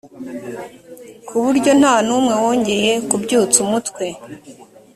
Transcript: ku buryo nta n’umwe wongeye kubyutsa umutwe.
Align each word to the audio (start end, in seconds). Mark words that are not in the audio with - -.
ku 1.27 1.35
buryo 1.43 1.71
nta 1.79 1.95
n’umwe 2.07 2.33
wongeye 2.43 2.91
kubyutsa 3.09 3.57
umutwe. 3.65 4.05